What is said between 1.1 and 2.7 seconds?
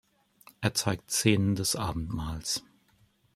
Szenen des Abendmahls.